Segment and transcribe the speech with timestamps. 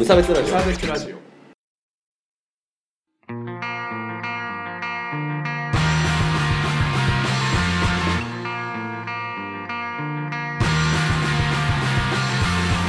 [0.00, 1.16] 無差別ラジオサービスラジオ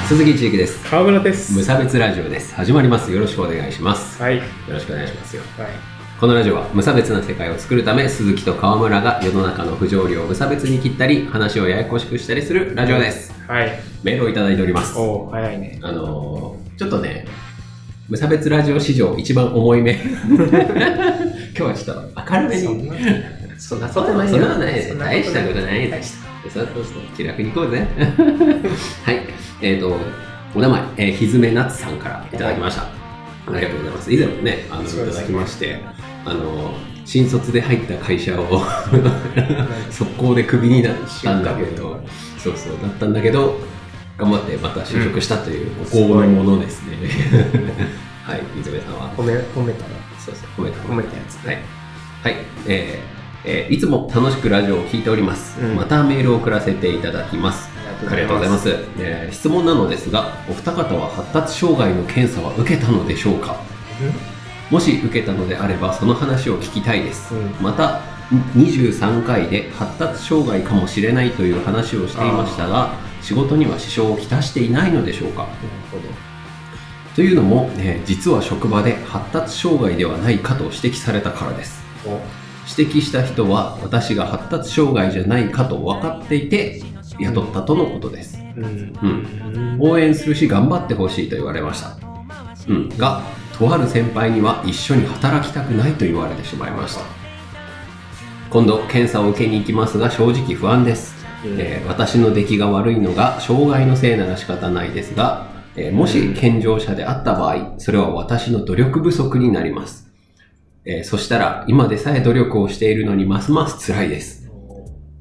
[0.07, 0.89] 鈴木千幸です。
[0.89, 2.55] 川村です無差別ラジオです。
[2.55, 3.11] 始まります。
[3.11, 4.21] よろしくお願いします。
[4.21, 5.43] はいよろしくお願いしますよ。
[5.57, 5.67] はい
[6.17, 13.33] このラジオは無差別な世界を作るため、鈴木と川村が世の中の不条理を無差別に切ったり、話をややこしくしたりするラジオです。
[13.47, 13.71] はい
[14.03, 14.97] メールをいただいております。
[14.97, 17.25] おお早いねあのー、ちょっとね、
[18.09, 20.01] 無差別ラジオ史上一番重い目。
[20.25, 20.41] 今
[21.53, 22.91] 日はちょっと明るめに。
[23.59, 24.27] そんなそんなことない。
[24.27, 24.81] そんなことない。
[24.81, 26.19] そんな大したことない大です。
[26.51, 26.93] そうそうそう。
[27.15, 27.85] 気楽に行こうぜ。
[29.05, 29.19] はい。
[29.61, 29.95] えっ、と、
[30.55, 32.81] お名前、えー、ひずめなつさんからいただきました。
[32.81, 32.89] あ
[33.49, 34.11] りがとうございます。
[34.11, 35.79] 以前もね、あの、いただきまして、
[36.25, 36.73] あの、
[37.05, 38.63] 新卒で入った会社を
[39.91, 41.99] 速攻でクビになったんだけど、
[42.39, 43.59] そうそう、だったんだけど、
[44.17, 46.97] 頑張ってまた就職したというお幸のものですね。
[48.23, 49.13] はい、ひずめさんは。
[49.17, 49.89] 褒め褒めたら？
[50.19, 51.55] そうそう、褒めた褒めたやつはい。
[52.23, 52.35] はい。
[52.67, 55.59] えーえーいつも楽しくラジオを聞いております。
[55.59, 57.69] うんまたメールを送らせていただきます。
[58.07, 58.69] ありがとうございます。
[58.99, 63.59] えー質問なのですが、お二方は発達障害の検査は受けたのでしょうか？
[64.69, 67.33] もし受けたのであれば、その話を聞きたいです。
[67.33, 68.01] うんまた、
[68.55, 75.43] 23回で発達障害かもしれないという話をしていましたが、仕事には支障をきたしていないのでしょうか。
[75.43, 75.53] なる
[75.91, 76.03] ほど。
[77.15, 81.81] というのも、えー実は職場で発達障害ではないかと指摘されたからです。
[82.05, 82.19] お。
[82.77, 86.81] 指摘した人は私が発達障害じゃないかと分かっていて
[87.19, 88.39] 雇ったとのことです。
[88.55, 88.93] うん。
[89.01, 89.77] うん。
[89.79, 91.97] 応援するし頑張ってほしいと言われました。
[92.69, 92.89] うん。
[92.97, 93.21] が
[93.57, 97.01] とある先輩には一緒に働きたくないと言われてしまいました。
[98.49, 110.07] 今度検査を受けに行きますが正直不安です、うんえー私の出来が悪いのが障害のせいなら仕方ないですが、えーもし健常者であった場合それは私の努力不足になります
[110.85, 114.41] えーそしたら今でさえ努力をしているのにますます辛いです。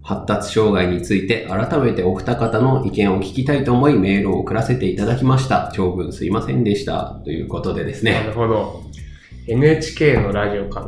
[0.03, 5.70] 発達障害について改めてお二方の意見を聞きたいと思いメールを送らせていただきました。
[5.72, 7.20] 長文すいませんでした。
[7.25, 8.25] ということでですなね。
[8.26, 8.82] るほど
[9.50, 10.86] NHK のラジオかな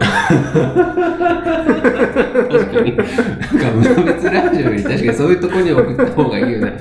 [2.49, 2.97] 確かに。
[2.97, 6.81] なんか無差別ラジオに確かにそういうところに送った方がいいよね。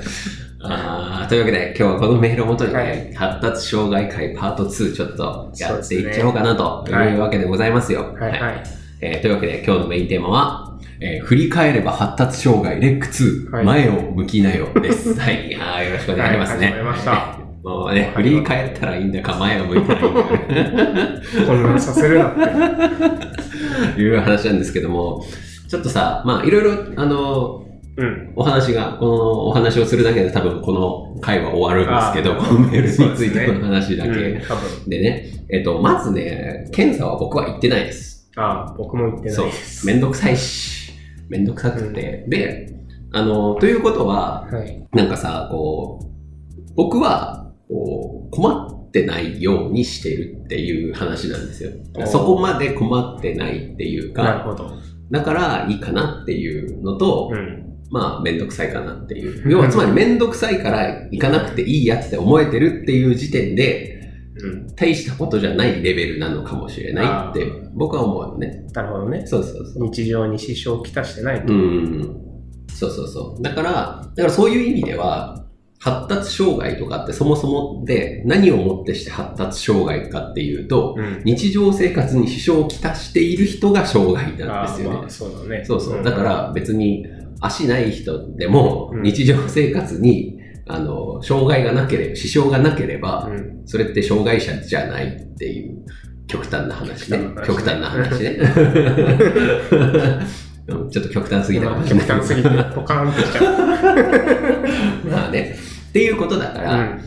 [0.64, 8.14] あーというわけで今日はこのメールをもとに、ねはい発達障害会パート2ちょっとやっていっちゃおうかなというわけでございますよ。
[8.18, 8.62] はいはい
[9.00, 15.14] えーというわけで今日のメインテーマは、えー振り返れば発達障害レック2、はい前を向きなよです。
[15.18, 15.50] はい。
[15.50, 15.58] よ
[15.92, 16.66] ろしくお願いしますね。
[16.66, 22.34] はい始まりましたもうね、振り返ったらいいんだか、前を向いたらいいんだか、混乱させるなっ
[23.94, 25.24] て いう話なんですけども、
[25.68, 27.58] ちょっとさ、まあいろいろ、あの、
[27.94, 29.12] うんお話が、この
[29.48, 34.10] お話をするだけで多分この回は終わるんですけど、あーこのメールについてこの話だけ。
[34.10, 38.30] うん多分でね、えっと、まずね、検査は僕は行ってないです。
[38.36, 39.86] ああ僕も言ってないそうです。
[39.86, 40.92] めんどくさいし、
[41.28, 42.24] めんどくさくて。
[42.28, 42.72] で、
[43.12, 47.41] あの、ということは、はいなんかさ、こう、僕は、
[47.72, 51.70] こう、困ってないようにしてるっていう話なんですよ
[52.06, 54.70] そこまで困ってないっていうなるか、ほど
[55.10, 59.50] だからいいかなっていうのと、うんまあ、めんどくさいかなっていう。
[59.50, 64.00] 要は、つまりめんどくさいから行かなくていいやって思えてるっていう時点で、
[64.42, 68.64] うん大したことじゃないレベルなのかもしれないって僕は思うのね。
[68.72, 69.90] なるほどねそうそうそう。
[69.90, 72.16] 日常に支障をきたしてないとうん。
[72.68, 73.42] そうそうそう。
[73.42, 75.41] だから、だからそういう意味では、
[75.82, 85.10] 発達障害とかってそもそもで何をもってして発達障害かっていうと、うん日常生活に支障をきたしている人が障害なんですよね。
[85.10, 86.00] そうだねそうそう。
[86.00, 87.04] んだから別に
[87.40, 90.38] 足ない人でもうん日常生活に、
[90.68, 95.84] あの、障害がなければ、支障がなければ、うんそれって障害者じゃないっていう
[96.28, 97.18] 極端な話ね。
[97.18, 98.38] 極極端端なな話話ね。
[100.68, 102.06] うんちょっと極端すぎたかもしれない。
[102.06, 103.44] 極端すぎてポカーンってしちゃう
[105.10, 105.71] まあね。
[105.92, 107.00] っていうことだから、うん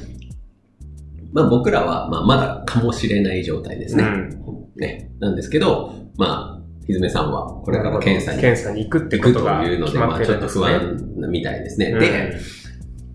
[1.34, 4.04] まあ僕らはまあまだかもしれない状態ですね。
[4.06, 4.36] うん
[4.78, 5.12] ね。
[5.20, 10.48] なんですけど、まあ、ひずめさんはこれから検査に検査に行くってことがいうので、決まあちょっと。
[10.48, 10.98] 不安
[11.30, 11.88] みたいですね。
[11.88, 12.40] うんで、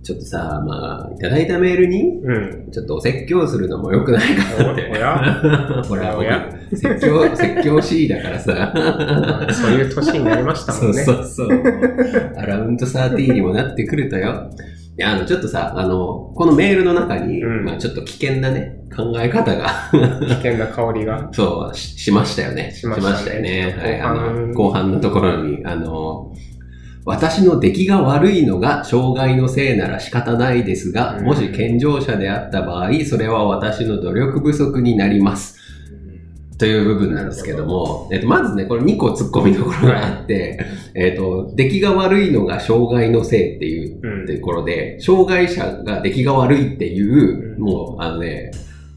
[0.02, 2.70] ちょっとさ、まあ、いただいたメールに、うん。
[2.72, 4.90] ちょっとお説教するのも良くないかなって。
[4.90, 5.84] おや？
[5.86, 6.50] ほら、おや？
[6.70, 9.48] 僕、説教、説教しいだからさ。
[9.52, 11.04] そういう年になりましたもんね。
[11.04, 11.62] そうそうそう。
[12.36, 14.50] アラウンド13にもなってくるとよ。
[15.00, 21.26] いや、あの、ちょっとさ、あの、このメールの中に、うんまあちょっと危険なね、考え方が、危険な香りが。
[21.32, 22.70] そう、ししましたよね。
[22.74, 23.76] しましたねよね。
[23.78, 26.34] はい、あ後半の、後半のところに、あの、
[27.06, 35.56] 私の出来が悪いのが障害のせいなら仕方ないですが、うんもし健常者であった場合、それは私の努力不足になります。
[36.60, 40.60] という部分なんですけども、えっと、まずね、これ2個突っ込みどころがあって、
[40.94, 44.26] えっと、出来が悪いのが障害のせいっていううん。
[44.26, 47.62] ところで、障害者が出来が悪いっていう、うん。
[47.62, 48.50] もう、あのね、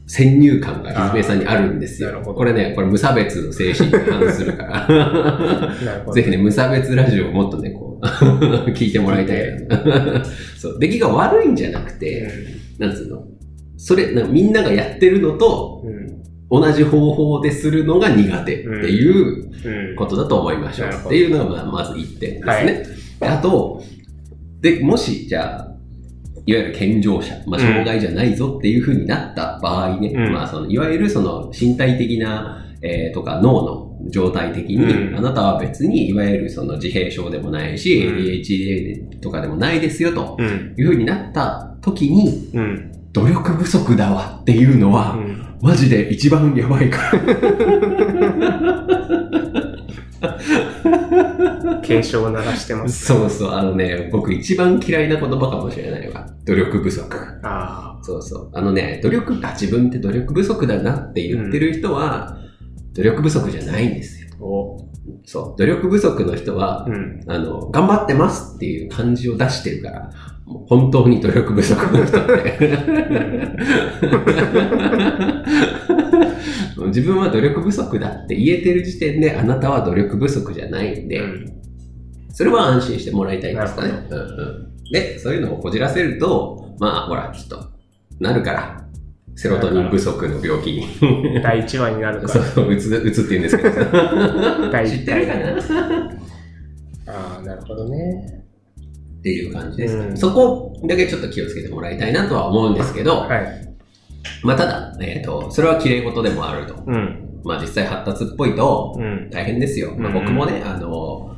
[0.06, 2.20] 先入観がゆずめさんにあるんですよ。
[2.22, 5.74] これね、これ無差別の精神に反するから。
[6.12, 8.06] ぜひね、無差別ラジオをもっとね、こう、
[8.76, 9.66] 聞いてもらいたい。
[9.66, 10.22] な。
[10.58, 12.30] そう、出来が悪いんじゃなくて、
[12.78, 13.24] なんつうの？
[13.76, 16.03] それ、なみんながやってるのとうん。
[16.54, 16.62] うん。
[16.62, 19.50] 同じ方法でするのが苦手っていう
[19.90, 19.96] うん。
[19.96, 22.46] ことだと思いましょうっていうのがまず1点ですね。
[22.46, 22.66] はい
[23.20, 23.82] であと、
[24.60, 25.74] で、もし、じゃあ、
[26.46, 40.74] いわゆる健常者、まあ、うん障害じゃないぞっていうふうになった場合ね、うんまあ、その、いわゆるその身体的な、えーとか脳の状態的に、うんあなたは別に、いわゆるその自閉症でもないし、うん ADHD とかでもないですよとうん。
[40.76, 42.92] いうふうになった時に、うん。
[43.12, 45.16] 努力不足だわっていうのは、
[45.64, 47.20] マジで一番やばいから。
[51.80, 53.06] 警鐘を鳴らしてます。
[53.06, 56.28] そうそう、あのね、僕一番嫌いな言葉かもしれないわ。
[56.44, 57.16] 努力不足。
[57.42, 58.50] あそうそう。
[58.52, 62.36] あのね、努力、あ、自分って努力不足だなって言ってる人は、
[62.92, 64.28] 努力不足じゃないんですよ。
[65.24, 65.58] そう。
[65.58, 67.24] 努力不足の人は、うん。
[67.26, 70.10] あの、頑張ってますっていう感じを出してるから、
[70.46, 72.58] 本当に努力不足の人って。
[76.86, 81.54] 自分は努力不足だって言えてる時点で、あなたは努力不足じゃないんで、うん
[82.34, 83.96] それは安心してもらいたいんですかねな。
[83.96, 87.68] うんうん、で、そういうのをこじらせると、まあ、ほら、ちょっと、
[88.18, 88.84] なるから、
[89.36, 90.88] セロトニン不足の病気に。
[91.42, 92.44] 第1話になるから。
[92.44, 93.70] そう、うつ、うつって言うんですけど。
[94.72, 95.52] 第知ってるかな？
[95.52, 95.54] っ
[97.06, 98.33] ああ、なるほどね。
[99.24, 103.74] ていう感じです、うんそこだけちょっと気をつけてもらいたいなとは思うんですけど、はい。
[104.42, 106.74] まあ、ただ、えっ、と、それは綺麗事でもあると。
[106.86, 107.40] うん。
[107.42, 109.30] まあ、実際発達っぽいと、うん。
[109.30, 109.94] 大変ですよ。
[109.96, 111.34] まあ、うん僕もね、あの、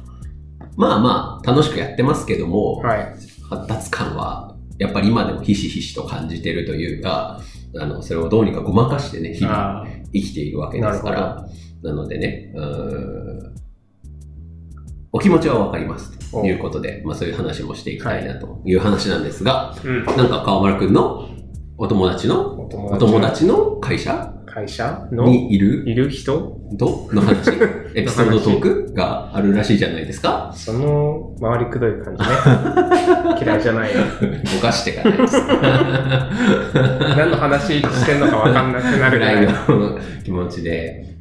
[0.76, 3.16] まあまあ、楽しくやってますけども、はい。
[3.48, 7.40] 発達感は、やっぱり今でもひしひしと感じてるというか、
[7.78, 9.86] あの、それをどうにかごまかしてね、日々ああ。
[10.12, 11.48] 生きているわけですから、
[11.82, 13.65] なのでね、うーん
[15.16, 20.04] お気持ちはわかりますということで、まあそういう話もしていきたいなという話なんですが、うん。
[20.04, 21.28] なんか川村くんの
[21.78, 24.32] お友達の、お友達の会社？
[24.46, 25.06] 会社？
[25.12, 25.24] の？
[25.24, 25.88] にいる？
[25.88, 26.58] いる人？
[26.78, 27.08] と？
[27.12, 27.50] の話、
[27.94, 28.92] エピソードトーク？
[28.94, 30.50] があるらしいじゃないですか？
[30.54, 32.28] その回りくどい感じね。
[33.42, 34.00] 嫌いじゃないよ。
[34.54, 35.36] ぼかしてかないです。
[37.16, 39.46] 何の話してんのか分かんなくなるぐらい。
[39.46, 41.15] の気持ちで。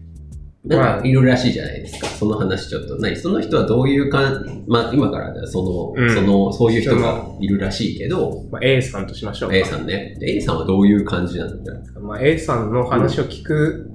[0.65, 2.07] なんかいるらしいじゃないですか。
[2.07, 2.97] その話ちょっと。
[2.97, 9.55] 何その人はどういうかん、まあ今からねその、うんその、そういう人がいるらしいけど、まあ、A さんとしましょうか。
[9.55, 10.15] A さんね。
[10.19, 13.91] で A さんはどういう感じなんだまあ、A さんの話を聞く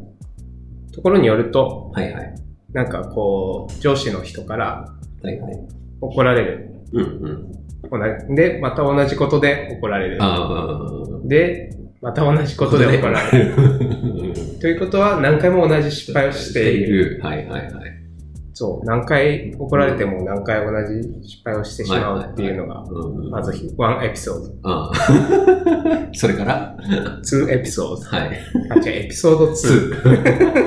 [0.93, 2.35] ところによると、はいはい。
[2.73, 5.69] なんかこう、上司の人からはいはい。
[6.01, 6.71] 怒られる。
[6.93, 7.61] うんうん。
[7.91, 10.19] 同じで、また同じことで怒られる。
[10.21, 10.89] あ
[11.25, 12.59] で、また同じあ。
[12.59, 14.30] ことで怒られる。
[14.61, 14.63] る。
[14.63, 17.21] ということは、何回も同じ失敗をしている。。
[17.23, 17.91] はいはいはい。
[18.53, 22.85] そう、何回怒られても何回同じ失敗をしてしまうっていうのが、
[23.31, 24.95] まず、ワンエピソーああ。
[26.13, 26.77] それから？
[27.17, 28.03] ド、ツーエピソード。
[28.19, 28.39] はい。
[28.71, 30.61] あ、違う、エピソード2。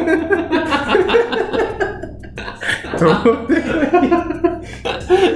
[3.00, 3.06] ど
[3.44, 3.48] う？
[3.48, 4.12] でもいい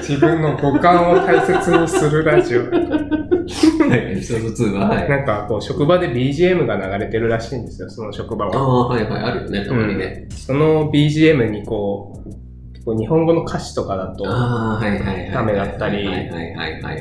[0.07, 2.61] 自分の五感を大切にするラジオ。
[2.71, 5.09] はい、エピソード2は、はい。
[5.09, 8.55] なんかこう、職場で BGM が流れてるらしいんですよ、その職場は。
[8.55, 10.27] ああ、はいはい、あるよね、たまにね。
[10.29, 12.46] その BGM にこう、
[12.95, 14.23] 日本語の歌詞とかだと。
[14.23, 16.07] ダメだったり。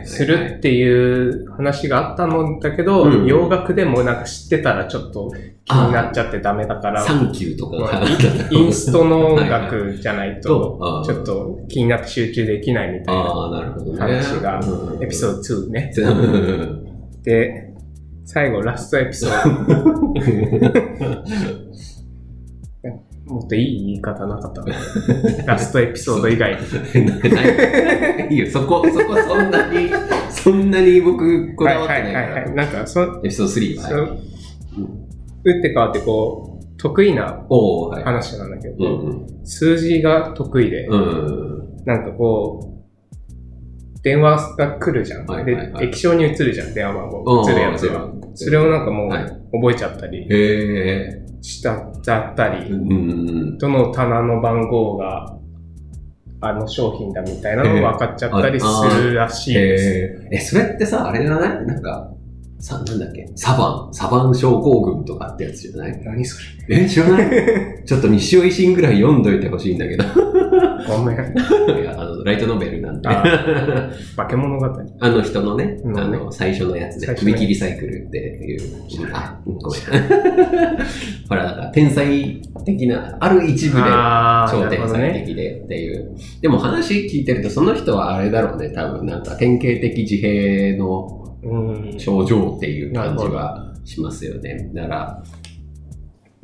[0.05, 5.33] するっていう話があったのだけど、うん洋楽でもなんか知ってたらちょっと
[5.65, 8.03] 気になっちゃってダメだから、サンキューとかが。
[8.51, 13.23] インストの音楽じゃないと ちょっと気になって集中できないみたいな。
[13.99, 15.93] 話がうんエピソード2ね。
[15.97, 17.73] う んで、
[18.25, 20.15] 最後ラストエピソード、
[23.27, 24.67] もっといい言い方なかったの？
[25.47, 27.07] ラストエピソード以外に。
[27.07, 29.89] な いいよ、そこ、そこそんなに、
[30.31, 32.45] そんなに僕こだわってないかはいはいはいはい。
[32.51, 32.55] ら。
[32.55, 34.01] なんか、そエピソード3は。
[34.03, 34.11] はい
[35.45, 37.45] 打って変わってこう、得意な。
[38.05, 40.99] 話なんだけうど、ん数字が得意で、うん。
[40.99, 41.85] うん。
[41.85, 42.76] なんかこう、
[44.07, 45.27] 電話が来るじゃん。
[45.27, 47.51] はいはいはいで、液晶に映るじゃん、電話番号。
[47.51, 48.09] 映るやつが。
[48.35, 51.27] それをなんかもう、はい覚えちゃったり、へえ。
[51.43, 53.59] しただったり、うん。
[53.59, 55.37] どの棚の番号が
[56.41, 58.67] あの商品だみたいなのが分かっちゃったりす
[59.03, 59.85] るらしいです。
[59.89, 61.67] えーえ、それってさ、あれじゃない？
[61.67, 62.13] なんか、
[62.61, 63.27] さ、なんだっけ？
[63.35, 66.01] サバン、サバン症候群とかってやつじゃない？
[66.05, 67.31] 何それえ、知らない？
[67.85, 70.05] ちょっと西尾維新ぐらい読んどいてほしいんだけど。
[70.87, 71.17] ごめん。
[71.17, 73.09] いや、あの、ライトノベルなんで。
[73.09, 73.23] あ
[74.17, 74.67] 化け物語。
[75.01, 78.61] あの人のね、うんあの、最初のやつで、踏切サイクルっていう、
[79.13, 79.81] あ、うんごめん。
[81.29, 83.83] ほら、なんか、天才的な、ある一部で、
[84.51, 85.13] 超天才。
[85.13, 86.11] 的でっていう。
[86.41, 91.99] でも話聞いてると、その人はあれだろうね、多分なんか典型的自閉のうん。
[91.99, 94.71] 症状っていう感じはしますよね。
[94.75, 95.23] だから、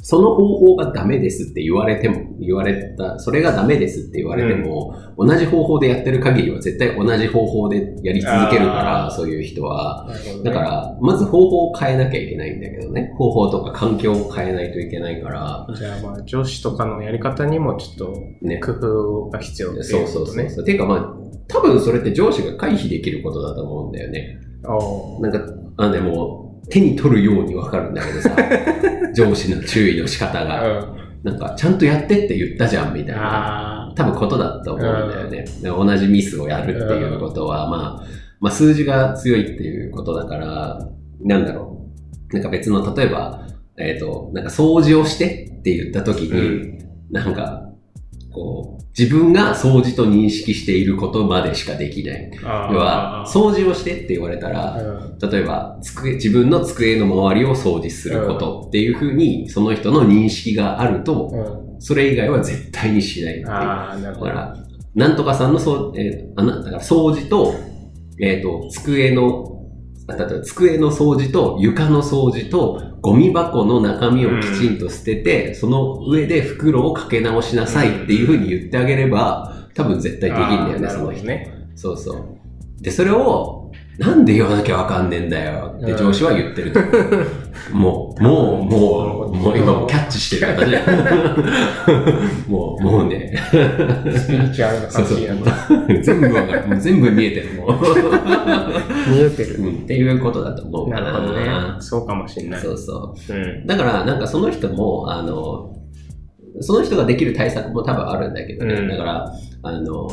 [0.05, 10.09] その方法がダメですって言われても、言われた、それがダメですって言われても、同じ方法でやってる限りは絶対同じ方法でやり続けるから、そういう人は。
[10.09, 13.13] ねだから、まず方法を変えなきゃいけないんだけどね。
[13.17, 18.59] 方法とか環境を変えないといけないから、じゃあまあ上司とかのやり方にもちょっね。
[18.59, 20.25] と工夫が必要ってそいううことね。
[20.25, 20.65] そうそうそう。
[20.65, 21.15] ていうかまあ、
[21.47, 24.39] 多分それって上司が回避できることだと思うんだよね。
[25.21, 25.41] なんか、
[25.77, 28.37] あのね、もう、手に取るようにわかるんだけどさ、
[29.15, 31.03] 上司の注意の仕方が。
[31.23, 33.89] なんか、ちゃんとやってって言ったじゃん、みたいな。
[33.89, 35.45] あ多分ことだと思うんだよね。
[35.61, 38.07] で同じミスをやるっていうことは、まあ、
[38.41, 40.89] まあ数字が強いっていうことだから、
[41.21, 41.87] なんだろ
[42.31, 42.35] う。
[42.35, 43.47] なんか別の、例えば、
[43.79, 46.79] えっ、と、なんか掃除をしてって言った時に、
[47.11, 47.69] なんか、
[48.33, 52.31] こう、自分が掃除と認識していることまでしかできない。
[52.45, 55.19] あ要は、掃除をしてって言われたら、うん。
[55.19, 61.81] 例えば机、自分の机の周りを掃除することっていうふうに、その人の認識があると、うん。
[61.81, 63.47] それ以外は絶対にしないっていう。
[63.47, 64.57] だから、
[64.95, 67.55] なんとかさんのそう、えーあな、だから掃除と、
[68.21, 69.62] えっ、と、机の、
[70.43, 81.27] 机の掃除と床の掃除とゴミ箱の中身をきちんと捨てて、その上で袋をかけ直しなさいっていうふうに言ってあげれば、多分絶対できるんだよね、その人。
[81.27, 81.53] ね。
[81.75, 82.25] そうそう。
[82.81, 83.62] で、それを、
[83.99, 87.73] なんで言わなきゃわかんねえんだよって上司は言ってると思う。
[87.77, 90.77] もう、もう、もう、もう今もキャッチしてる方じ。
[92.51, 93.35] もう、もうね、
[94.17, 96.03] スピリチュアルな感じやな。
[96.03, 96.81] 全部わかる。
[96.81, 97.73] 全部見えてる、もう。
[99.11, 99.57] 見えてる。
[99.59, 101.13] うんっていうことだと思うかな。
[101.13, 101.51] なるほどね。
[101.81, 102.61] そうかもしれない。
[102.61, 103.35] そうそう。
[103.35, 103.67] うん。
[103.67, 105.77] だから、なんかその人も、あの、
[106.61, 108.75] その人ができる対策も多分あるんだけどね。
[108.75, 109.33] うんだから、
[109.63, 110.09] あの、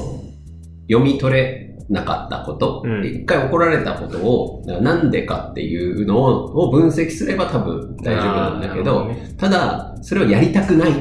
[0.89, 10.91] 読み取れなかったこと、うん一回怒られたことを、なんでかっていうのを分析すれば多分大丈夫なんだけど、ねただ、それをやりたくない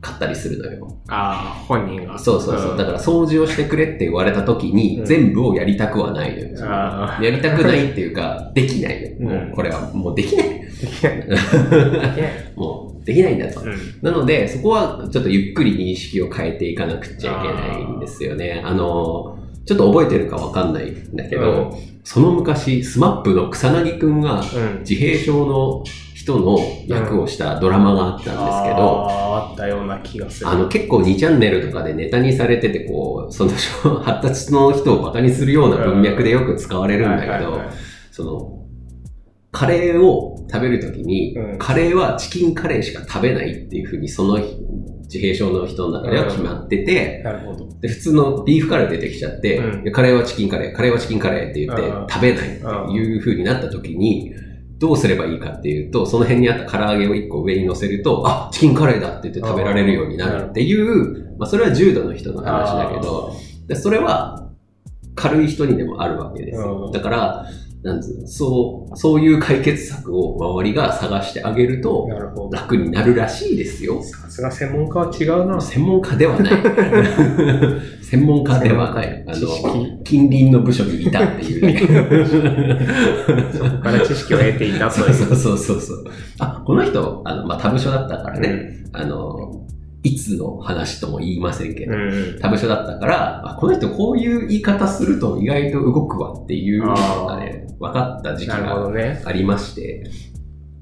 [0.00, 0.88] かったりするのよ。
[1.08, 2.18] ああ、本人が。
[2.18, 2.74] そうそうそう。
[2.74, 6.58] んだから掃除をしてくれって言われた時に、うん全部をやりたくはないのよ。
[6.62, 9.30] あやりたくないっていうか、できないの。
[9.30, 10.48] もうんうこれはもうできない。
[10.48, 11.16] できない。
[11.22, 12.52] できない。
[12.56, 13.60] もうできないんだと。
[13.60, 13.74] うん。
[14.02, 18.62] なので、そこはちょっとゆっくり認識を変えていかなくちゃいけないんですよね。
[18.64, 24.80] あの、ちょっと覚えてるかわかんないんだけど、その昔、スマップの草薙くんがうん。
[24.80, 30.48] 自閉症の人の役をしたドラマがあったんですけど、あーあったような気がする。
[30.48, 33.50] あの結構2チャンネルとかでネタにされてて、こう、その
[34.00, 37.60] 発達の人をバカにするような文脈でよく使われるんだけど
[38.12, 38.61] その、
[39.52, 41.58] カレーを食べるときに、うん。
[41.58, 47.68] カレーはチキンカレーしか食べないっていうふうに、その自閉症の人の中では決まってて、なるほど。
[47.80, 49.92] で普通のビーフカレー出てきちゃって、うん。
[49.92, 52.06] カレーはチキンカレー、カレーはチキンカレーって言ってうん。
[52.08, 54.32] 食べないっていうふうになったときに、
[54.78, 63.36] どうすればいいかっていうと、その辺にあった唐揚げを1個上に乗せると、あ、チキンカレーだって言って食べられるようになるっていう、まあそれは重度の人の話だけど、
[63.68, 64.48] でそれは
[65.14, 66.86] 軽い人にでもあるわけですよ。
[66.86, 66.92] うん。
[66.92, 67.46] だから、
[67.82, 72.08] なんつうのそう、そういう解決策を周りが探してあげると。
[72.52, 74.00] 楽になるらしいですよ。
[74.02, 75.60] さすが専門家は違うな。
[75.60, 76.52] 専門家ではない。
[78.02, 79.24] 専門家ではない。
[79.26, 81.86] あの、近隣の部署にいたっていうだけ。
[83.58, 85.14] そこから知識を得ていたという。
[85.14, 86.04] そうそうそうそう。
[86.38, 89.62] あ、この人、あの、まあ、他部署だったからね、あの、
[90.04, 92.38] いつの話とも言いませんけど、うん。
[92.40, 96.92] 他部署だったから、あ、この人こういう言い方すると意外と動くわっていうの
[97.78, 98.88] 分かった時期が。
[99.24, 100.04] ありまして、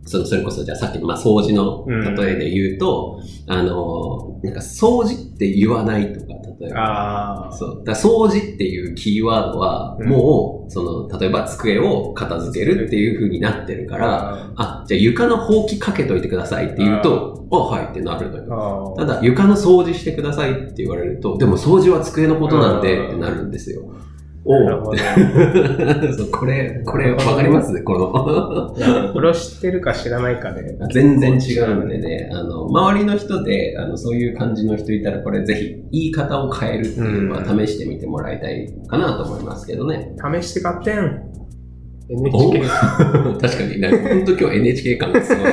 [0.05, 7.51] そのそれこそじゃあさっきのまあ掃除の例えで言うと、あの、なんか掃除って言わないとか、例えば。
[7.53, 7.85] そう。
[7.85, 18.95] だ掃除っていうキーワードは、うんもう、その、例えば机を片付けるっていう風になってるから、あ、じゃあ床のほうきかけといてくださいって言うと、あ、はいってなるのよ。
[18.99, 23.83] あただ、床の掃除してくださいって言われると、でも掃除は机のことなんでってなるんですよ。
[24.45, 24.97] おなるほど。
[26.17, 27.83] そうこれ、これ、わかります？
[27.83, 28.75] この。
[29.13, 30.77] これを知ってるか知らないかで。
[30.93, 40.15] 全然違うんでね、あの、周りの人で、あの、そういう感じの人いたら、これぜひ、言い方を変えるっていうのはう試してみてもらいたいかなと思いますけどね。
[40.41, 41.23] 試して合点
[42.33, 42.61] お !NHK。
[43.41, 45.53] 確かに、なんか本当今日 NHK 感がすごい。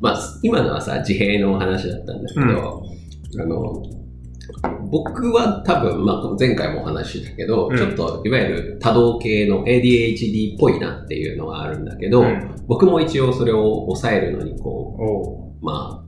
[0.00, 2.82] まあ、今のはさ、自閉のお話だったんだけど、
[3.40, 3.82] あの、
[4.90, 7.76] 僕は多分、まあ、前回もお話ししたけど、うん。
[7.76, 12.64] ちょっといわゆる多動系の ADHD っぽいなっていうのがあるんだけど、うん。
[12.66, 15.60] 僕も一応それを抑えるのにこおう。
[15.60, 16.04] う、まあ、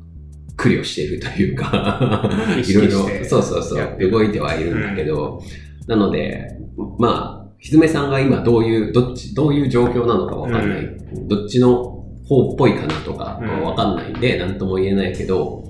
[0.57, 2.23] 苦慮しているというか、
[2.57, 2.93] 意いろいろ
[3.25, 5.41] そうそうそう、動いてはいるんだけど、
[5.87, 6.59] なので、
[6.99, 10.89] まあ、ひずめさんが今どういう、どっち、どういう状況なのかわかんない。
[11.29, 13.63] どっちの方っぽいかなとかうん。
[13.63, 15.66] わかんないんで、なんとも言えないけど、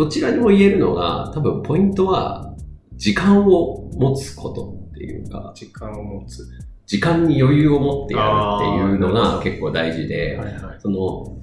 [0.00, 2.54] どちらにも言えるのが、多分ポイントは、
[2.96, 6.48] 時間を持つことっていうか、時間を持つ。
[6.86, 10.80] 時間に余裕を持ってやるっていうのが結構大事で、はいはい。
[10.80, 11.36] その、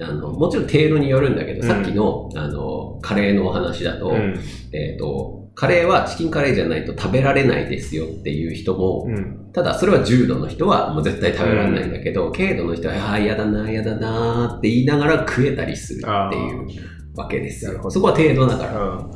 [0.00, 4.40] あの、もちろん程度によるんだけど、うんさっきの、あの、カレーのお話だと、うん。
[4.72, 9.50] えっ、と、カレーはチキンカレーじゃないと食べられないですよっていう人も、うん。
[9.52, 17.90] ただそれは重度の人はもう絶対食べられないんだけど、軽度の人は、ああ、嫌だな、嫌だなって言いながら食えたりするっていうわけですよ。
[17.90, 18.84] そこは程度だかうら。
[18.94, 19.10] ん。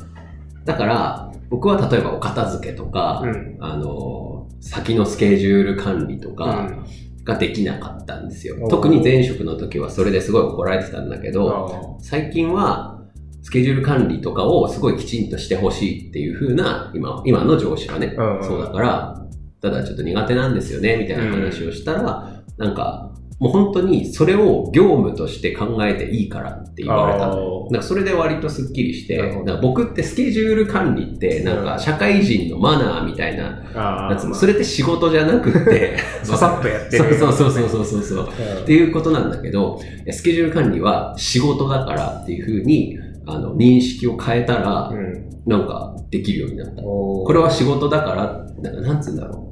[0.64, 3.56] だから、僕は例えばお片付けとか、うん。
[3.60, 6.84] あの、先のスケジュール管理とか、うん
[7.26, 8.68] ができなかったんですよお。
[8.68, 13.02] ー特に前職の時はそれですごい怒られてたんだけど、あ最近は
[13.42, 19.26] スケジュール管理とかをすごいきちんとしてほしいっていう風な今、今の上司はね、うんそうだから、
[19.60, 23.05] ただちょっと苦手なんですよね、みたいな話をしたら、なんか、
[23.38, 29.20] もう本当にそれを業務として考えていいからって言われたなんかそれで割とスッキリして、
[29.60, 37.18] 僕ってスケジュール管理ってなんか社会人のマナーみたいな、あやつもそれって仕事じゃなくって、ささっとやってる。
[37.18, 38.18] そうそうそうそうそうそう。
[38.18, 45.26] うんっていうことなんだけど、スケジュール管理は仕事だからっていうふうに、あの、認識を変えたら、うん。
[45.46, 46.82] なんかできるようになった。
[46.82, 49.45] ここれは仕事だから、なんかなんつうんだろう。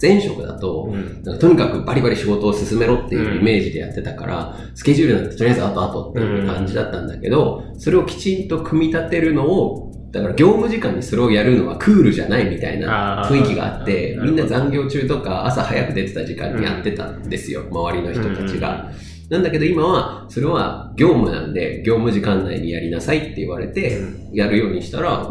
[0.00, 1.38] 前職だと、うん。
[1.38, 18.90] とにかくバリバリ仕事を進めろっていうイメージでやってたから、スケジュールなんてとりあえず後々っていう感じだったんだけど、それをきちんと組み立てるのを、だから業務時間にそれをやるのはクールじゃないみたいな雰囲気があって、みんな残業中とか朝早く出てた時間にやってたんですよ、周りの人たちが。
[19.28, 24.00] なんだけど今は、それは業務なんで、業務時間内にやりなさいって言われて、
[24.32, 25.30] やるようにしたら、なん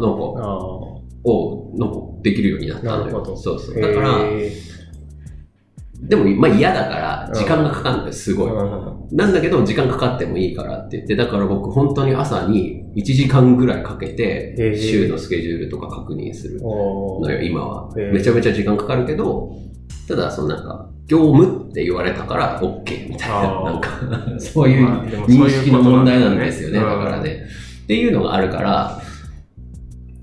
[1.24, 3.36] あおなんかできるようになったのよ。
[3.36, 3.78] そうそう。
[3.78, 3.88] あ。
[3.88, 4.50] だから、へ
[6.02, 8.50] でも、まあ嫌だから、時間がかかるんだよ、すごい。
[8.50, 17.94] ーなんだけど、時間かかってもいいからって言って、だから僕本当に朝に1時間ぐらいかけへて、ー週のスケジュールとか確認するおのよ、今は。
[17.94, 19.52] めちゃめちゃ時間かかるけど、
[20.08, 23.90] ただ、そのなんか、業務って言われたから OK みたいな、なんか、
[24.38, 24.88] そういう
[25.26, 27.44] 認識の問題なんですよね、だうんからね。
[27.84, 29.02] っていうのがあるから、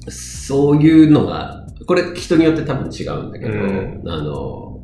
[0.09, 4.81] そういうのが、これ人によって多分違うんだけど、うんあの、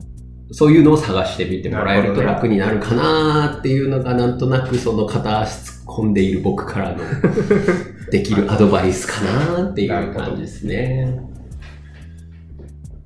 [0.52, 7.00] そういうのを探してみてもらえると楽になるかなっていうのが、なんとなくその片足突っ込んでいる僕からの
[8.12, 11.33] できるアドバイスかなっていう感じですね。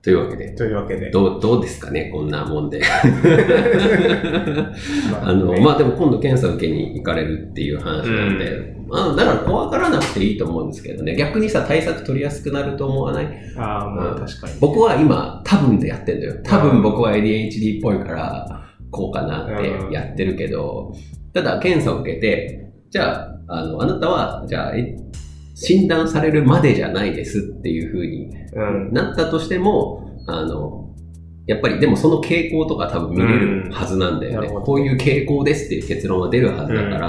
[0.01, 1.09] というわけで、というわけで。
[1.11, 2.79] どう、どうですかね、こんなもんで。
[5.11, 5.59] まあの、ね。
[5.61, 13.27] まあでも今度検査受けに行かれるっていう話なんで、まあだから怖がらなくていいと思うんですけどね、逆にさ、対策取りやすくなると思わない？
[13.57, 14.19] ああ、まあうん。
[14.19, 14.53] 確かに。
[14.59, 16.35] 僕は今、多分でやってんだよ。
[16.43, 20.93] 多分僕は ADHD っぽいから、こうかなってやってるけど、
[21.33, 24.95] ただ検査を受けて、じゃあ、あの、あなたは、じゃあ、え
[25.59, 28.93] 診断されるまでじゃないですっていうふうにうん。
[28.93, 30.95] なったとしても、あの、
[31.47, 34.47] やっぱりでもその傾向とか多分見れるはずなんだよね。
[34.49, 36.99] うんこういう傾向ですっていう結論が出るはずだから、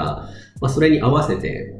[0.61, 1.75] まあそれに合わせて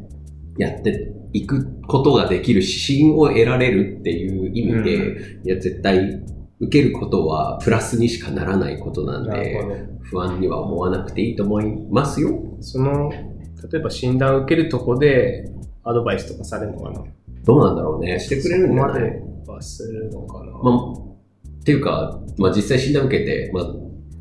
[0.57, 6.21] やっていくことができる指針を得られるっていう意味で、ういや絶対
[6.59, 9.89] 受けることはプラスにしかならないことなんで。
[10.09, 12.31] 不安には思わなくていいと思いますよ。
[12.61, 15.51] その、例えば診断を受けるとこで
[15.89, 17.03] アドバイスとかされるのかな？
[17.43, 18.19] どうなんだろうね。
[18.19, 19.21] してくれるんじゃない？
[19.47, 23.63] はするのかな、まあ、っていうか、まあ、実際診断受けて、まあ、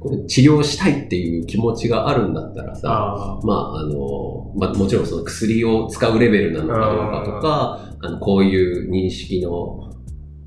[0.00, 9.92] これ治療したいっていう気持ちがあるんだったらさ、あまあ、あの、まあ、もちろんその薬を使うレベルなのかどうかとか、あの、こういう認識の、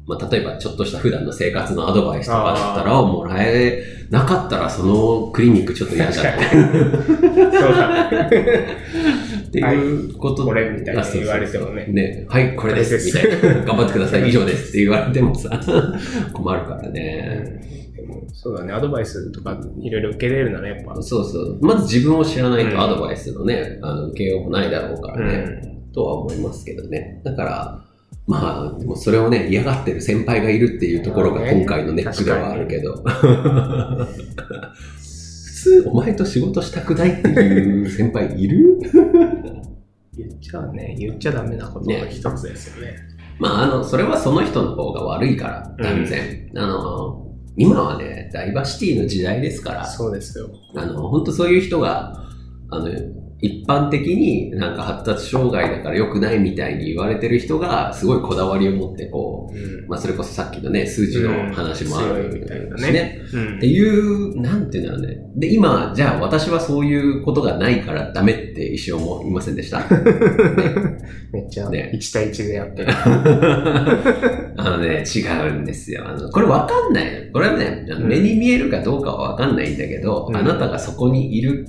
[0.07, 6.61] まあ、例えばちょっとした普段の生活のアドバイスとかだったら、もらえなかったらそのクリニックちょっと嫌だ確かに。
[7.33, 8.09] そうだ。
[9.51, 13.05] っていうことこれみたいにあそうそうそう言われてもねね、はい、これです。
[13.05, 13.65] みたいな。
[13.65, 14.29] 頑張ってください。
[14.29, 14.69] 以上です。
[14.69, 15.49] って言われてもさ、
[16.31, 17.91] 困るからね。
[17.93, 21.01] でもそうだね、アドバイスとかいろいろ受けれるならやっぱ。
[21.01, 21.59] そうそう。
[21.61, 27.19] まず自分を知らないとアドバイスのね、あの受けようもないだろうからね、とは思いますけどね。
[27.25, 27.83] だから、
[28.27, 33.03] まあ、でもそれをね、嫌がってる先輩がいるっていうところが今回のネックではあるけど。
[35.61, 38.79] 普通、お前と仕事したくないっていう先輩いる？
[40.17, 42.95] 言っちゃね、言っちゃダメなことの一つですよね。
[43.39, 46.49] まあ、あの、それはその人の方が悪いから、断然。
[46.55, 50.49] あの、今はね、ダイバーシティの時代ですから、そうですよ。
[50.75, 52.23] あの、本当そういう人が、
[52.69, 52.89] あの、
[53.41, 63.21] 一般的になんか発達障害だから良くないみたいに言われてる人が、すごいこだわりを持って、こうんう、まあ、それこそさっきのね、数字の話もあるみたいなねしね。
[63.33, 65.17] うんっていう、なんていうんだろうね。
[65.35, 69.79] で、今、じゃあ私はそういうことがないからダメって一生思いませんでした？
[71.33, 72.89] めっちゃね1対1でやってる。
[74.57, 76.03] あのね、違うんですよ。
[76.07, 77.29] あの、これわかんない。
[77.33, 81.65] これはね、目に見えるかどうかはわかんないんだけど、うんあなたがそこにいる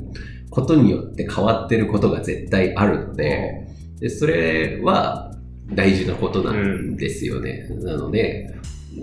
[0.52, 3.66] ことによって変わってることが絶対あるので、
[3.98, 5.34] でそれは
[5.74, 7.68] 大事なことなんですよね。
[7.80, 8.54] なので、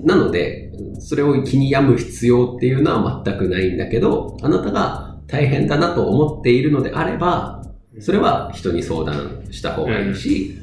[0.03, 7.63] なので、それを気に病む必要っていうのは全くないんだけど、あなたが大変だなと思っているのであれば、
[7.99, 10.55] それは人に相談した方がいいし、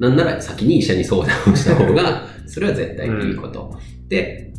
[0.00, 3.78] なんなら先に医者に相談をした方が、それは絶対にいいこと。
[4.08, 4.51] で、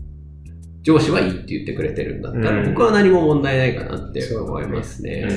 [0.84, 5.28] 上司はいいって言ってくれてるんだったら、うん僕は何も問題ないかなって思いますね。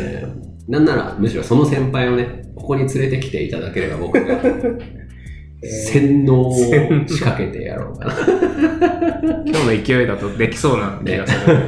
[0.68, 4.40] なんなら、むしろその先輩をね、ここに連れてきていただければ僕が
[5.62, 6.52] 洗脳を
[7.06, 8.14] 仕掛けてやろうかな。
[9.46, 11.56] 今日の勢いだとできそうな気がする。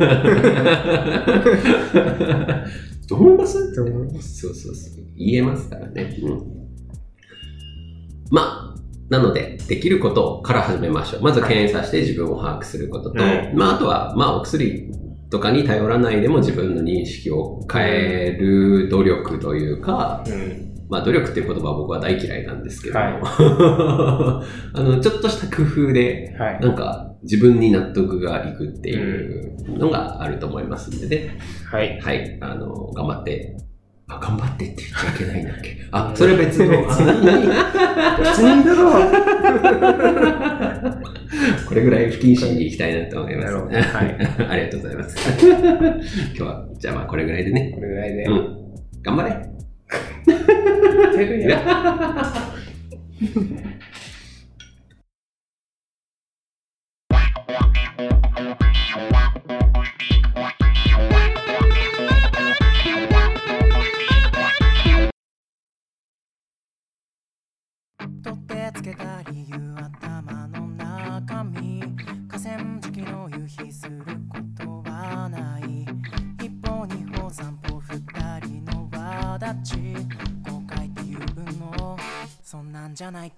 [3.08, 3.72] どう思います？
[4.42, 5.04] そうそうそう。
[5.16, 6.16] 言えますからね。
[6.22, 6.42] うん。
[8.30, 8.67] まあ、
[9.08, 11.22] なので、できることから始めましょう。
[11.22, 14.90] まず検査して自分を把握することと、うんまあ、あとは、まあ、お薬
[15.30, 20.68] とかに頼らないでも自分の認識を変える努力というか、うん。
[20.90, 24.42] まあ、努力っていう言葉は僕は大嫌いなんですけども、は
[24.72, 26.60] あの、ちょっとした工夫で、はい。
[26.60, 31.38] なんか自分に納得がいくっていうのがあると思いますんでね。
[31.70, 32.00] はい。
[32.00, 33.56] はい、あの、頑張って。
[34.08, 35.76] あ、頑張ってって言っちゃいけないんだっけ？
[35.92, 36.70] あ、それ別の。
[36.70, 37.12] 別に
[38.18, 38.92] 別にだろ
[41.68, 43.52] これぐらい不謹慎に行きたいなと思います。
[43.52, 43.84] なるほどはい
[44.48, 45.16] ありがとうございます。
[45.40, 45.52] 今
[46.34, 47.70] 日は、じゃあまあこれぐらいでね。
[47.74, 48.24] これぐらいで。
[48.24, 48.56] うん。
[49.02, 49.30] 頑張れ。
[51.16, 51.60] てるや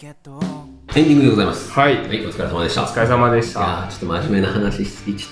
[0.02, 1.70] エンディングでございます。
[1.72, 1.96] はい。
[1.98, 2.84] はい、お疲れ様でした。
[2.84, 3.60] お疲れ様でした。
[3.60, 5.30] いやーちょっと真面目な話しすぎちゃっ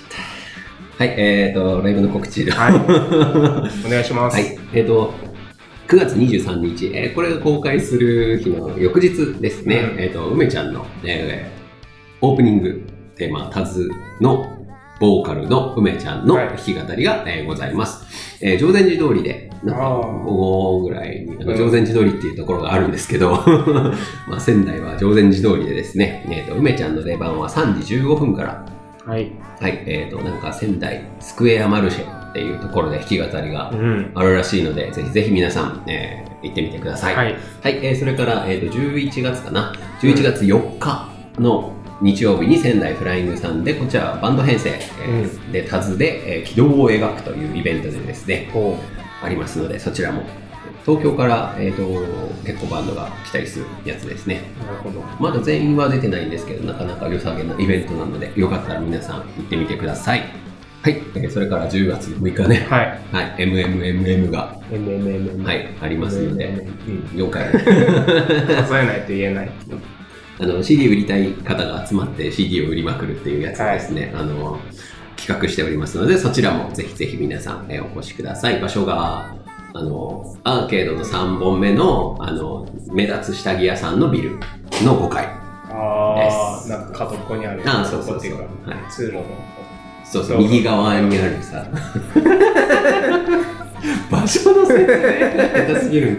[0.95, 1.03] た。
[1.05, 2.51] はい、えーと、ライブの告知で。
[2.51, 2.75] はい。
[3.87, 4.35] お願いします。
[4.35, 4.59] はい。
[4.73, 5.15] えっ、と、
[5.87, 9.93] 9月23日、えーこれが公開する日の翌日ですね。
[9.95, 11.59] うんえっ、と、梅ちゃんの、えー
[12.21, 12.83] オープニング
[13.15, 13.89] テーマ、タズ
[14.21, 14.58] の
[14.99, 18.05] ボーカルの梅ちゃんのはい弾き語りが、えーございます。
[18.41, 23.31] えー常禅寺通りで、なんか午後ぐらいに、あのうん常禅寺通りっていうところがあるんですけど、
[24.27, 28.65] まあ仙台は常禅寺通りでですね、えーと、梅ちゃんの出番は3時15分から、
[29.05, 29.31] はい。
[29.59, 34.11] はい、えっ、と、なんか仙台スクエアマルシェっていうところで弾き語りがうん。
[34.13, 37.15] あるらしいので、ぜひぜひ皆さん、えー行ってみてください。。
[37.15, 37.35] はいい。
[37.63, 39.73] えーそれから、えーと、11月かな。
[40.01, 44.69] 11月4日の日曜日に仙台フライングさんで、こちらはバンド編成、
[45.01, 48.49] えーで、タズで、えー軌道を描くというイベントでですね、
[49.21, 50.23] ありますので、そちらも。
[50.85, 54.41] 東京から、えー、と結構バンドが来たりするやつですね。
[54.65, 55.01] なるほど。
[55.19, 60.23] まだ全員は出てないんですけど、なかなか良さげなイベントなので、よかったら皆さん行ってみてください。
[60.81, 60.93] はい。
[61.15, 62.99] えーそれから10月6日ね、はい。
[63.11, 65.43] はい、MMMM が、MMM。
[65.43, 66.45] はい、ありますので、
[66.87, 67.19] うん。
[67.21, 67.51] 4回。
[68.63, 69.51] 数えないと言えない。
[70.41, 74.13] あの、CD 売りたい方が集まって CD を売りまくるっていうやつですね。
[74.15, 74.57] あの、
[75.17, 78.59] 企画しておりますので、そちらもぜひぜひ皆さん、えーお越しください。
[78.61, 79.35] 場所が、
[79.73, 84.31] あの、アーケードの3本目の、あの、目立つ下着屋さんのビル
[84.85, 85.25] の5階。
[85.71, 87.61] ああ、なんか角っこにある。
[87.65, 89.23] あーそうそうそうはい通路の。
[90.05, 91.65] そうそう、右側にあるさ。
[94.09, 96.17] 場所の説明下手すぎる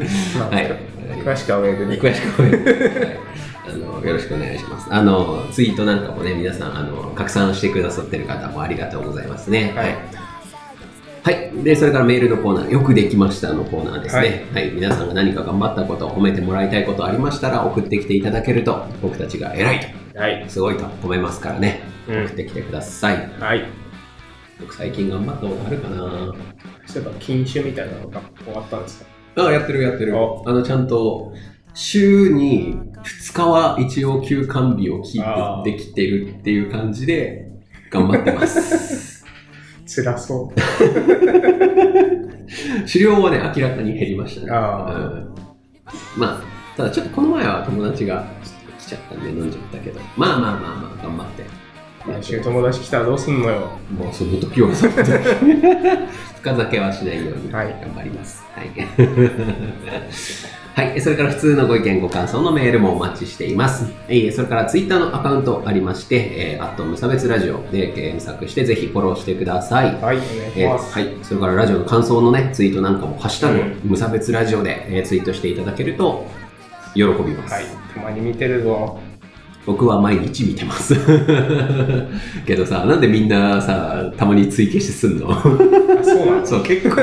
[0.50, 0.70] はい。
[1.24, 1.98] 詳しくはウェブに。
[1.98, 2.61] 詳しくは、はい
[3.72, 4.88] あの、よろしくお願いします。
[4.90, 9.72] あの、ツイートなんかもね、皆さん、あの、拡散してくださってる方もありがとうございますね。
[9.76, 9.96] はい。
[11.22, 11.52] はい。
[11.62, 14.46] で、それからメールのコーナー、よくできましたのコーナーですね。
[14.54, 14.70] はい。
[14.70, 19.80] 皆さんが何か頑張ったこと、褒めてもらいたいことありましたら、送ってきていただけると、僕たちが偉い
[20.14, 20.44] と、はい。
[20.48, 21.83] すごいと褒めますからね。
[22.09, 23.30] うん送ってきてください。
[23.38, 23.64] はい。
[24.59, 26.35] 僕最近頑張ったことあるかな
[26.87, 29.04] そういえば、禁酒みたいなのが終わったんです
[29.37, 29.46] か？
[29.46, 30.16] あ、やってるやってる。
[30.16, 31.33] おあの、ちゃんと、
[31.74, 37.50] 週に2日は一応休館日をキープできてるっていう感じで、
[37.90, 39.24] 頑張ってます。
[39.87, 40.61] 辛そう。
[42.87, 44.52] 狩猟はね、明らかに減りましたね。
[44.52, 45.30] あーうん
[46.16, 48.24] まあ、ただちょっとこの前は友達が
[48.78, 51.44] 来ちゃったんで飲んじゃったけど、まあまあまあまあ、頑張って。
[52.06, 53.70] 来週友達来たらどうすんのよ。
[53.90, 55.11] もうその時はその時
[56.40, 58.42] 深酒はしないようにはい頑張ります。
[58.54, 58.68] はい。
[58.68, 58.87] はい。
[61.00, 63.90] それから普通のご意見、ご感想のメールもお待ちしています。
[64.09, 69.87] えーそれからツイッターのアカウントありまして、えー、アット無差別ラジオで検索してぜひフォローしてください。
[69.87, 70.20] はい、お願い
[70.56, 70.92] えーします。
[70.98, 76.26] はい、それからラジオの感想のね、ツイートなんかも、ハッシュタグ、うん無差別ラジオで、えーツイートしていただけると、
[76.94, 77.54] 喜びます。
[77.54, 78.98] はい、たまに見てるぞ。
[79.66, 80.94] 僕は毎日見てます。
[82.46, 85.30] けどさ、なんでみんなさ、たまに追消しすんの？
[85.30, 85.42] あ、
[86.16, 87.01] そうなのそう、結構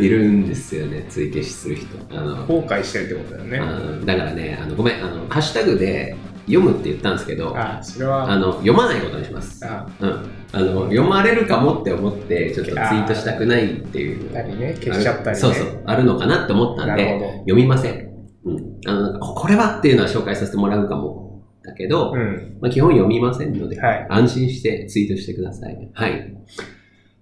[0.00, 1.86] いるんですよね、追消しする人。
[2.10, 4.06] あの、後悔してるってことだよね。
[4.06, 9.64] だからね、あのごめんあの、ハッシュタグで読むって言ったんですけど、あ、それは、あの読まないことにします。
[9.66, 14.30] あ、うん、あの読まれるかもって思って、ちょっとツイートしたくないっていう。
[14.30, 15.34] たりね、消しちゃったりね。
[15.34, 18.06] そうそう、あるのかなって思ったんで読みません。
[18.44, 18.80] うん。
[18.86, 21.26] あの、これはっていうのは紹介させてもらうかも。
[21.64, 22.58] だけど、うん。
[22.60, 25.90] まあ、基本読みませんので、はい安心してツイートしてください。
[25.92, 26.36] はい。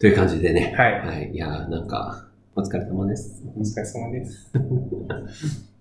[0.05, 0.75] という感じでね。
[0.77, 1.31] はいはい。
[1.33, 3.43] いやーなんか、お疲れ様です。
[3.57, 4.53] お疲れ様です。